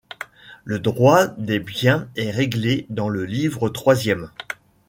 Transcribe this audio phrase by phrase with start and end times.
[0.63, 4.31] Le droit des biens est réglé dans le livre troisième.